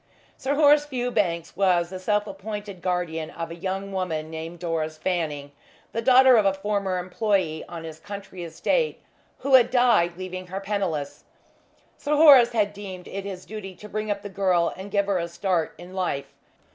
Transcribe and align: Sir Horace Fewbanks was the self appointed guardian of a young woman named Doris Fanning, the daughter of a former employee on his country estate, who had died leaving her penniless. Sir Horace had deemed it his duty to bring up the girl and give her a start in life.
Sir 0.35 0.55
Horace 0.55 0.87
Fewbanks 0.87 1.55
was 1.55 1.91
the 1.91 1.99
self 1.99 2.25
appointed 2.25 2.81
guardian 2.81 3.29
of 3.29 3.51
a 3.51 3.55
young 3.55 3.91
woman 3.91 4.31
named 4.31 4.57
Doris 4.57 4.97
Fanning, 4.97 5.51
the 5.91 6.01
daughter 6.01 6.37
of 6.37 6.43
a 6.47 6.55
former 6.55 6.97
employee 6.97 7.63
on 7.69 7.83
his 7.83 7.99
country 7.99 8.43
estate, 8.43 8.99
who 9.41 9.53
had 9.53 9.69
died 9.69 10.17
leaving 10.17 10.47
her 10.47 10.59
penniless. 10.59 11.25
Sir 11.99 12.15
Horace 12.15 12.53
had 12.53 12.73
deemed 12.73 13.07
it 13.07 13.25
his 13.25 13.45
duty 13.45 13.75
to 13.75 13.87
bring 13.87 14.09
up 14.09 14.23
the 14.23 14.29
girl 14.29 14.73
and 14.75 14.89
give 14.89 15.05
her 15.05 15.19
a 15.19 15.27
start 15.27 15.75
in 15.77 15.93
life. 15.93 16.33